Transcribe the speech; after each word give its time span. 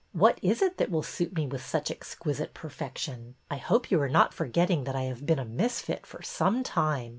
What 0.13 0.39
is 0.41 0.63
it 0.63 0.77
that 0.79 0.89
will 0.89 1.03
suit 1.03 1.35
me 1.35 1.45
with 1.45 1.63
such 1.63 1.91
exquisite 1.91 2.55
perfection? 2.55 3.35
I 3.51 3.57
hope 3.57 3.91
you 3.91 4.01
are 4.01 4.09
not 4.09 4.33
forgetting 4.33 4.85
that 4.85 4.95
I 4.95 5.03
have 5.03 5.27
been 5.27 5.37
a 5.37 5.45
misfit 5.45 6.07
for 6.07 6.23
some 6.23 6.63
time. 6.63 7.09